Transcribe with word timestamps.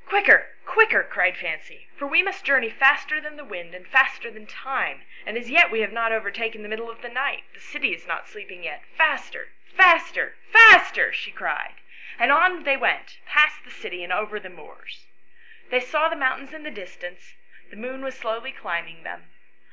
"Quicker, 0.06 0.52
quicker," 0.66 1.02
cried 1.02 1.36
Fancy," 1.36 1.88
for 1.98 2.06
we 2.06 2.22
must 2.22 2.44
journey 2.44 2.70
faster 2.70 3.20
than 3.20 3.34
the 3.36 3.44
wind 3.44 3.74
and 3.74 3.88
faster 3.88 4.30
than 4.30 4.46
time, 4.46 5.02
and 5.26 5.36
as 5.36 5.50
yet 5.50 5.68
we 5.72 5.80
have 5.80 5.90
not 5.92 6.12
overtaken 6.12 6.62
the 6.62 6.68
middle 6.68 6.88
of 6.88 7.02
the 7.02 7.08
night; 7.08 7.42
the 7.54 7.58
city 7.58 7.92
is 7.92 8.06
not 8.06 8.28
sleeping 8.28 8.62
yet: 8.62 8.84
faster 8.96 9.48
faster 9.76 10.36
faster!" 10.52 11.12
she 11.12 11.32
cried, 11.32 11.74
and 12.20 12.30
on 12.30 12.62
they 12.62 12.76
went 12.76 13.18
beyond 13.26 13.50
the 13.64 13.70
city 13.72 14.04
and 14.04 14.12
over 14.12 14.38
the 14.38 14.48
moors. 14.48 15.08
They 15.70 15.80
saw 15.80 16.08
the 16.08 16.14
mountains 16.14 16.54
in 16.54 16.62
the 16.62 16.70
distance; 16.70 17.34
the 17.70 17.76
moon 17.76 18.02
was 18.04 18.16
slowly 18.16 18.52
climbing 18.52 19.02
them. 19.02 19.32